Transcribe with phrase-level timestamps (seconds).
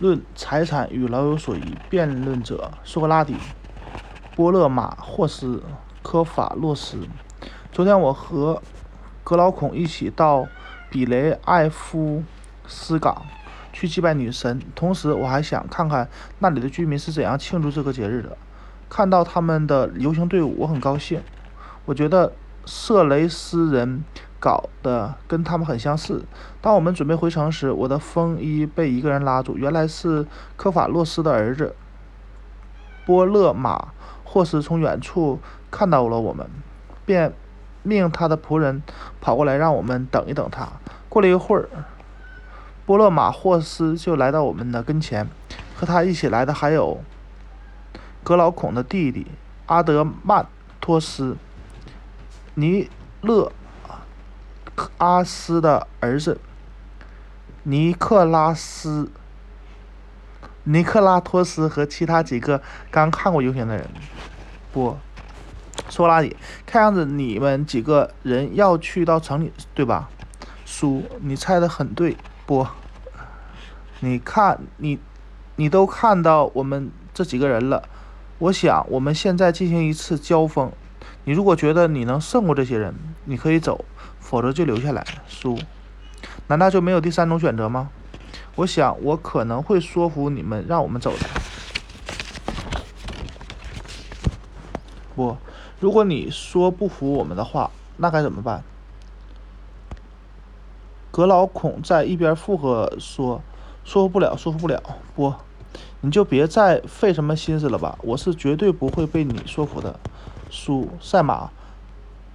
[0.00, 1.76] 论财产与老有所依。
[1.90, 3.36] 辩论者：苏格拉底、
[4.34, 5.62] 波勒马霍斯、
[6.02, 7.06] 科法洛斯。
[7.70, 8.62] 昨天我和
[9.22, 10.48] 格劳孔一起到
[10.88, 12.24] 比雷埃夫
[12.66, 13.26] 斯港
[13.74, 16.08] 去祭拜女神，同时我还想看看
[16.38, 18.38] 那里的居民是怎样庆祝这个节日的。
[18.88, 21.20] 看到他们的游行队伍，我很高兴。
[21.84, 22.32] 我觉得
[22.64, 24.02] 色雷斯人
[24.40, 26.24] 搞得跟他们很相似。
[26.60, 31.76] 当我们准备回城时，我的风衣被一个人拉住，原来是科法洛斯的儿子
[33.06, 33.88] 波勒马
[34.24, 35.38] 霍斯从远处
[35.70, 36.50] 看到了我们，
[37.06, 37.32] 便。
[37.82, 38.82] 命他的仆人
[39.22, 40.68] 跑过来，让我们等一等他。
[41.08, 41.66] 过了一会儿，
[42.84, 45.26] 波勒马霍斯就来到我们的跟前，
[45.74, 47.00] 和他一起来的还有
[48.22, 49.28] 格劳孔的弟弟
[49.64, 50.46] 阿德曼
[50.78, 51.38] 托斯、
[52.52, 52.90] 尼
[53.22, 53.50] 勒
[54.98, 56.40] 阿斯的儿子
[57.62, 59.10] 尼克拉斯、
[60.64, 63.88] 尼克拉托斯和其他几个刚看过游行的人。
[64.72, 64.96] 不。
[65.88, 66.36] 苏拉底，
[66.66, 70.08] 看样子你们几个人要去到城里，对吧？
[70.64, 72.16] 叔，你猜的很对。
[72.46, 72.66] 不，
[73.98, 75.00] 你看，你，
[75.56, 77.88] 你都看到我们这几个人了。
[78.38, 80.70] 我想，我们现在进行一次交锋。
[81.24, 82.94] 你如果觉得你能胜过这些人，
[83.24, 83.84] 你可以走，
[84.30, 85.04] 否则就留下来。
[85.26, 85.58] 苏，
[86.46, 87.90] 难道就没有第三种选择吗？
[88.54, 91.26] 我想，我可能会说服你们，让我们走的。
[95.16, 95.36] 不。
[95.80, 98.62] 如果你说不服我们的话，那该怎么办？
[101.10, 103.42] 格老孔在一边附和说
[103.82, 104.80] ：“说服不了，说服不了。
[105.16, 105.34] 不，
[106.02, 107.98] 你就别再费什么心思了吧。
[108.02, 109.98] 我是绝对不会被你说服的。”
[110.50, 111.50] 苏赛马，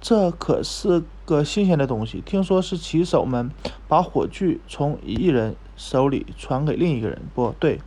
[0.00, 2.22] 这可是个新鲜的东西。
[2.24, 3.50] 听说是骑手们
[3.86, 7.20] 把火炬从一人手里传给另一个人。
[7.34, 7.80] 不对，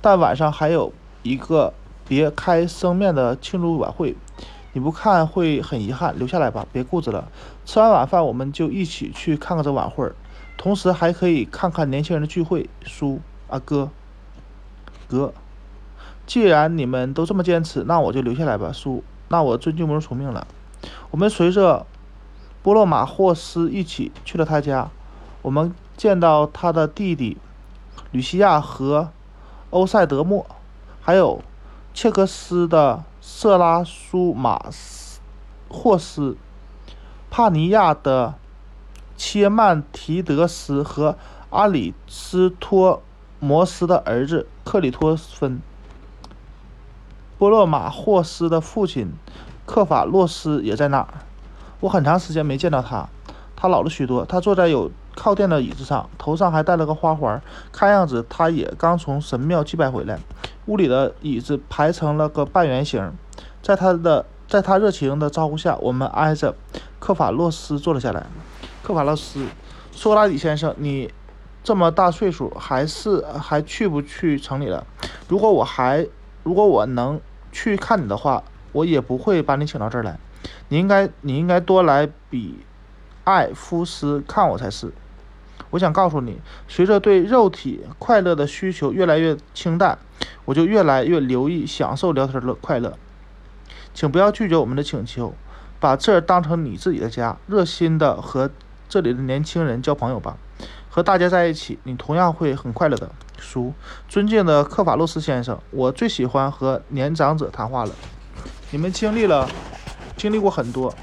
[0.00, 1.74] 但晚上还有一个
[2.08, 4.16] 别开生面的庆祝晚会。
[4.74, 7.30] 你不看会很遗憾，留下来吧，别固执了。
[7.66, 10.10] 吃完晚饭，我们就一起去看看这晚会，
[10.56, 12.70] 同时还可以看看年轻人的聚会。
[12.82, 13.90] 叔，啊哥，
[15.08, 15.34] 哥，
[16.26, 18.72] 既然你们都这么坚持，那我就留下来吧。
[18.72, 20.46] 叔，那我尊敬不如从命了。
[21.10, 21.86] 我们随着
[22.62, 24.90] 波洛马霍斯一起去了他家，
[25.42, 27.38] 我们见到他的弟弟
[28.10, 29.10] 吕西亚和
[29.70, 30.46] 欧塞德莫，
[31.00, 31.42] 还有
[31.94, 33.04] 切克斯的。
[33.24, 35.20] 瑟拉苏马斯
[35.68, 36.36] 霍斯、
[37.30, 38.34] 帕尼亚的
[39.16, 41.16] 切曼提德斯和
[41.50, 43.00] 阿里斯托
[43.38, 45.62] 摩斯的儿子克里托芬。
[47.38, 49.12] 波洛马霍斯的父亲
[49.72, 51.08] 克法洛斯也在那儿。
[51.80, 53.08] 我很长时间没见到他，
[53.56, 54.22] 他老了许多。
[54.22, 57.40] 他坐在有靠垫的椅子上，头上还戴了个花环，
[57.72, 60.18] 看样子他也刚从神庙祭拜回来。
[60.66, 63.14] 屋里的椅子排成了个半圆形，
[63.62, 66.54] 在他的在他热情的招呼下，我们挨着
[67.00, 68.26] 克法洛斯坐了下来。
[68.82, 69.46] 克法洛斯，
[69.90, 71.10] 苏格拉底先生，你
[71.64, 74.86] 这么大岁数，还是还去不去城里了？
[75.28, 76.06] 如果我还
[76.42, 77.18] 如果我能
[77.50, 80.18] 去看你的话，我也不会把你请到这儿来。
[80.68, 82.58] 你应该你应该多来比
[83.24, 84.92] 艾夫斯看我才是。
[85.70, 89.98] 我想告诉你，随着对肉体快乐的需求越来越清淡，
[90.44, 92.98] 我就越来越留意享受聊天的快乐。
[93.94, 95.34] 请不要拒绝我们的请求，
[95.80, 98.50] 把这儿当成你自己的家，热心的和
[98.88, 100.36] 这里的年轻人交朋友吧。
[100.90, 103.10] 和大家在一起，你同样会很快乐的。
[103.38, 103.72] 叔，
[104.08, 107.92] 尊敬的克法洛斯先生，我最喜欢和年长者谈话了。
[108.72, 109.46] 你们经历了，
[110.16, 110.94] 经历过很多，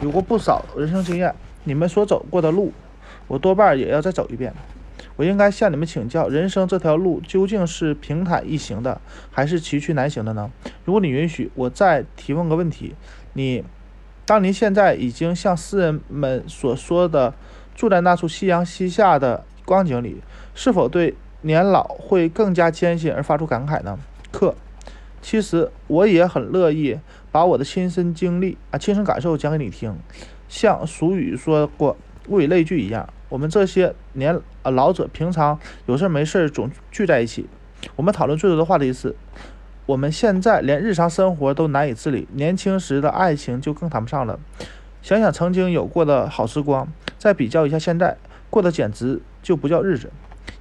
[0.00, 1.34] 有过不少人生经验。
[1.64, 2.72] 你们所走过的路。
[3.28, 4.54] 我多半也要再走一遍。
[5.16, 8.98] 我应该向你们请教，人生这条路究竟是平坦易行的，
[9.30, 10.50] 还是崎岖难行的呢？
[10.86, 12.94] 如果你允许，我再提问个问题：
[13.34, 13.62] 你，
[14.24, 17.34] 当您现在已经像诗人们所说的，
[17.74, 20.22] 住在那处夕阳西下的光景里，
[20.54, 23.98] 是否对年老会更加艰辛而发出感慨呢？
[24.32, 24.54] 克，
[25.26, 27.00] 其实我也很乐意
[27.32, 29.92] 把我的亲身经历啊、亲身感受讲给你听，
[30.48, 31.96] 像俗语说过。
[32.28, 37.48] 物以类聚一样，我们这些年啊老者平常有事没事总聚在一起。
[37.96, 39.16] 我们讨论最多的话题是：
[39.86, 44.38] 我们现在连日常生活都难以自理，年轻时的爱情就更谈不上了。
[45.02, 46.86] 想想曾经有过的好时光，
[47.18, 48.16] 再比较一下现在，
[48.48, 50.12] 过得简直就不叫日子。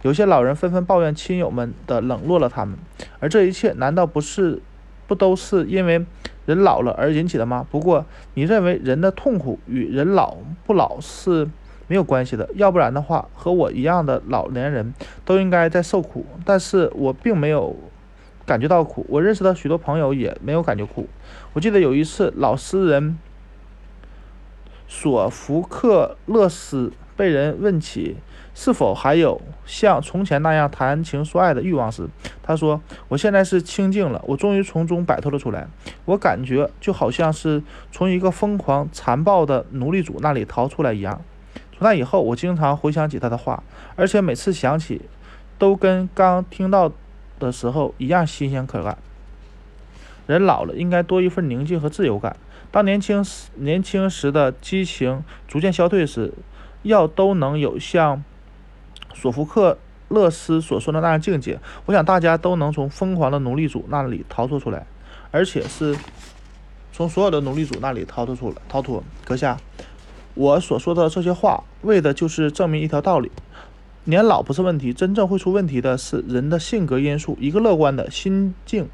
[0.00, 2.78] 有些老人纷纷抱怨亲友们的冷落了他们，
[3.24, 4.60] 而这一切难道不是
[5.06, 6.04] 不都是因为
[6.44, 7.66] 人老了而引起的吗？
[7.70, 8.04] 不过，
[8.34, 10.36] 你认为人的痛苦与人老
[10.66, 11.48] 不老是？
[11.86, 12.50] 没有关系的。
[12.54, 14.92] 要不然的话，和我一样的老年人
[15.24, 17.74] 都应该在受苦，但是我并没有
[18.44, 19.06] 感觉到苦。
[19.08, 21.08] 我认识的许多朋友也没有感觉苦。
[21.54, 23.18] 我记得有一次，老诗人
[24.86, 28.16] 索福克勒斯被人问起。
[28.56, 32.08] 是否还有像从前那样谈情说爱的欲望时，
[32.40, 32.80] 他说
[33.10, 35.66] ：“我现在是清静了，我终于从中摆脱了出来。
[36.04, 41.20] 我感觉就好像是从一个疯狂残暴的奴隶主那里逃出来一样。”
[41.76, 43.60] 从那以后，我经常回想起他的话，
[43.96, 45.00] 而且每次想起，
[45.58, 46.92] 都跟刚听到
[47.40, 48.96] 的时候一样新鲜可感。
[50.28, 52.36] 人老了，应该多一份宁静和自由感。
[52.70, 56.32] 当年轻时年轻时的激情逐渐消退时，
[56.84, 58.22] 要都能有像。
[59.16, 59.78] 索福克
[60.08, 64.86] 勒斯所说的那样境界，我想大家都能从疯狂的奴隶主那里逃脱出来，
[65.30, 65.96] 而且是
[66.92, 68.56] 从所有的奴隶主那里逃脱出来。
[68.68, 69.56] 逃脱，阁下，
[70.34, 73.30] 我所说的这些话，为的就是证明一条道理：
[74.04, 77.38] 年老不是问题，真正会出问题的是人的性格因素。
[77.40, 78.88] 一个乐观的心境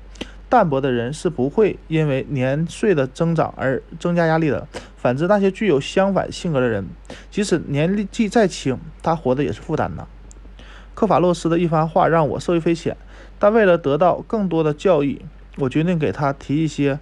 [0.50, 4.66] 淡泊的人是不会因为年岁的增长而增加压力的。
[4.96, 6.86] 反之，那些具有相反性格的人，
[7.30, 10.06] 即使年纪再轻，他活的也是负担呐。
[10.92, 12.96] 克法洛斯的一番话让我受益匪浅，
[13.38, 15.22] 但为了得到更多的教益，
[15.56, 16.98] 我决定给他提一些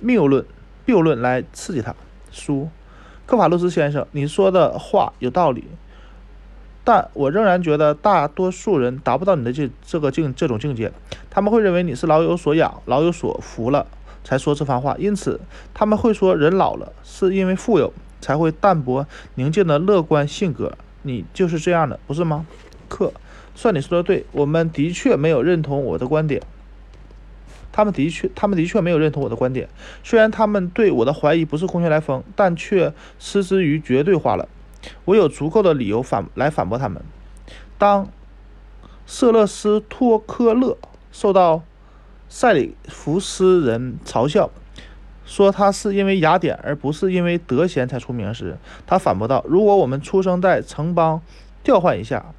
[0.00, 0.44] 谬论、
[0.86, 1.94] 谬论来刺激他。
[2.32, 2.68] 书，
[3.26, 5.64] 克法洛斯先生，你说的话有道理，
[6.86, 10.92] 但我仍然觉得大多数人达不到你的这这个境这种境界。
[11.28, 13.88] 他们会认为你是老有所养、老有所福了。
[14.22, 15.40] 才说这番话，因此
[15.74, 20.76] 他们会说人老了是因为富有才会淡泊宁静的乐观性格。
[21.02, 22.46] 你就是这样的，不是吗？
[22.88, 23.12] 克，
[23.56, 26.40] 算你说的对，我们的确没有认同我的观点。
[27.70, 29.68] 他们的确，他们的确没有认同我的观点。
[30.02, 34.48] 虽然他们对我的怀疑不是空穴来风，但却失之于绝对化了。
[35.04, 37.02] 我有足够的理由反来反驳他们。
[37.78, 38.08] 当
[39.06, 40.76] 瑟勒斯托科勒
[41.12, 41.62] 受到。
[42.28, 44.50] 塞里福斯人嘲笑
[45.24, 51.22] 说他是因为雅典而不是因为德贤才出名时，他反驳道：“如果我们出生在城邦，
[51.62, 52.34] 调换一下，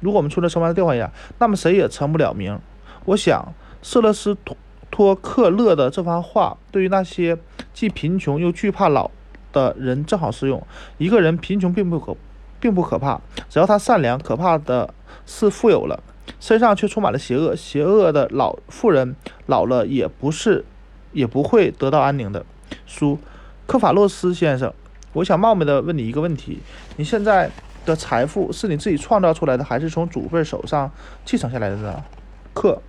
[0.00, 2.58] 如果我们出生城邦调换一下，那么谁也成不了名。”
[3.06, 4.56] 我想，瑟勒斯托
[4.90, 7.38] 托克勒的这番话对于那些
[7.72, 9.12] 既贫穷又惧怕老
[9.52, 10.62] 的人正好适用。
[10.98, 12.16] 一个人贫穷并不可
[12.58, 14.92] 并不可怕，只要他善良；可怕的
[15.26, 16.02] 是富有了。
[16.38, 19.16] 身上却充满了邪恶，邪恶的老妇人
[19.46, 20.64] 老了也不是，
[21.12, 22.44] 也不会得到安宁的。
[22.86, 23.18] 书，
[23.66, 24.72] 科法洛斯先生，
[25.12, 26.60] 我想冒昧的问你一个问题：
[26.96, 27.50] 你现在
[27.84, 30.90] 的财富是你自己创造出来的，还是从祖辈手上
[31.24, 32.02] 继承下来的呢？
[32.54, 32.80] 克，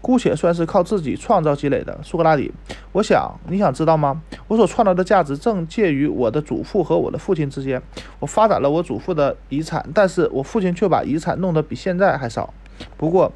[0.00, 1.98] 姑且算是靠自己创造积累的。
[2.02, 2.52] 苏格拉底，
[2.92, 4.22] 我想你想知道吗？
[4.46, 7.82] 我所创造的价值正介于我的祖父和我的父亲之间。
[8.20, 12.52] 我发展了我祖父的遗产，但是我父亲却把遗产弄得比现在还少。
[12.96, 13.32] 不过，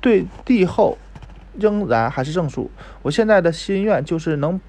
[0.00, 0.96] 对帝后
[1.58, 2.70] 仍然还是正数。
[3.02, 4.60] 我现在的心愿就是能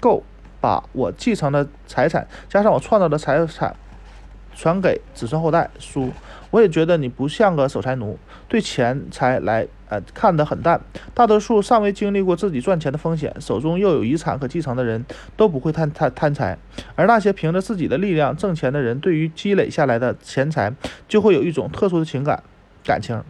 [0.00, 0.22] 够
[0.60, 3.74] 把我继承的财产加上我创造的财产
[4.54, 5.70] 传给子孙后代。
[5.78, 6.10] 叔，
[6.50, 8.18] 我也觉得你不像个守财奴，
[8.48, 10.80] 对钱财来呃看得很淡。
[11.12, 15.04] 大多数尚未经历过自己赚钱的风险，手中又有遗产可继承的人
[15.36, 16.56] 都不会贪贪贪财，
[16.94, 20.72] 而那些凭着自己的力量挣钱的人，对于积累下来的钱财
[21.06, 22.42] 就会有一种特殊的情感
[22.82, 23.22] 感情。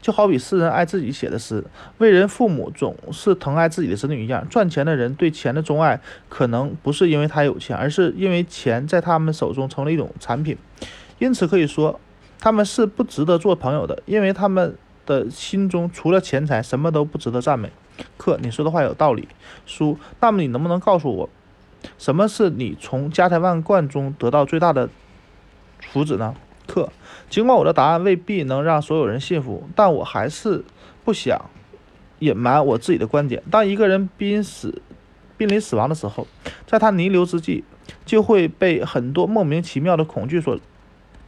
[0.00, 1.64] 就好比诗人爱自己写的诗，
[1.98, 4.48] 为人父母总是疼爱自己的子女一样。
[4.48, 10.56] 赚钱的人对钱的钟爱，可能不是因为他有钱，而是因为钱在他们手中成了一种产品。
[11.18, 11.98] 因此可以说，
[12.38, 17.70] 他们是不值得做朋友的，因为他们的心中除了钱财，什么都不值得赞美。
[18.16, 19.28] 克，你说的话有道理。
[19.66, 21.28] 叔，那么你能不能告诉我，
[21.98, 24.88] 什么是你从家财万贯中得到最大的
[25.80, 26.34] 福祉呢？
[26.66, 26.90] 克。
[27.30, 30.64] 尽管我的答案未必能让所有人信服，但我还是
[31.04, 31.50] 不想
[32.18, 33.42] 隐瞒我自己的观点。
[33.50, 34.82] 当一个人濒死、
[35.36, 36.26] 濒临死亡的时候，
[36.66, 37.64] 在他弥留之际，
[38.04, 40.58] 就会被很多莫名其妙的恐惧所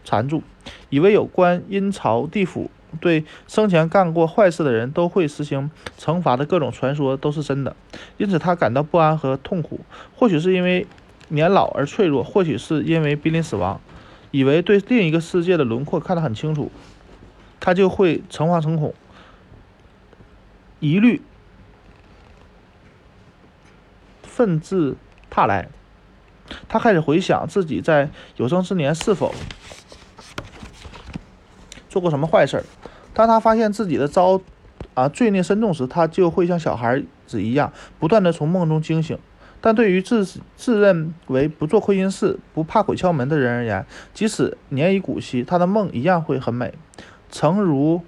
[0.05, 0.43] 缠住，
[0.91, 7.77] 以为有关阴曹地府对生前干过坏事的人都会实行惩罚的各种传说都是真的，
[8.17, 9.81] 因此他感到不安和痛苦。
[10.15, 10.87] 或许是因为
[11.29, 13.81] 年老而脆弱，或许是因为濒临死亡。
[14.33, 16.71] 以为对另一个世界的轮廓看得很清楚，
[17.59, 18.93] 他就会诚惶诚恐，
[20.81, 21.23] 疑虑
[24.23, 24.97] 愤至
[25.31, 25.69] 沓来。
[26.69, 29.35] 他开始回想自己在有生之年是否
[31.97, 32.63] 做过什么坏事。
[33.15, 34.39] 当他发现自己的遭
[34.93, 39.19] 啊罪孽深重时，他就会像小孩子一样，不断的从梦中惊醒。
[39.63, 40.23] 但对于自
[40.55, 46.75] 自认为不做亏心事、不怕鬼敲门的人而言，即使年已古稀，他的梦一样会很美。
[47.31, 48.03] 诚如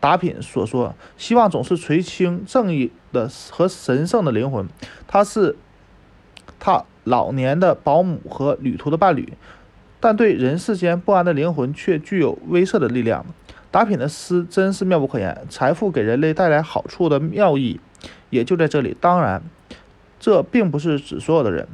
[0.00, 4.68] 达品所说，希望总是垂青正义的和神圣的灵魂。
[5.06, 5.54] 他是
[6.58, 9.32] 他老年的保姆和旅途的伴侣，
[10.02, 13.24] 但对人世间不安的灵魂却具有威慑的力量。
[13.70, 17.78] 达品的诗真是妙不可言，财富给人类带来好处的妙意
[18.28, 18.96] 也就在这里。
[19.00, 19.40] 当然，
[20.18, 21.68] 这并不是指所有的人。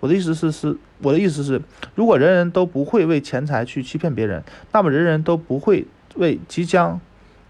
[0.00, 1.60] 我的意思是，是我的意思是，
[1.94, 6.98] 如果人人都不会为钱财去欺骗别人，那么人人都不会为即将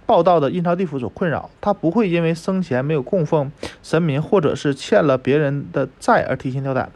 [0.04, 1.48] 报道的阴曹地府所困扰。
[1.60, 3.52] 他不会因为生前没有供奉
[3.84, 6.90] 神明，或者是欠了别人的债而提心吊胆。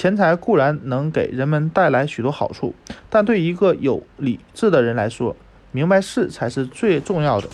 [0.00, 2.74] 钱财固然能给人们带来许多好处，
[3.10, 5.36] 但对一个有理智的人来说，
[5.72, 7.46] 明白事才是最重要的。